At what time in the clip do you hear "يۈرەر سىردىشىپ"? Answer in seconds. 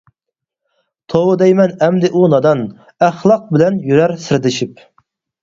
3.93-4.85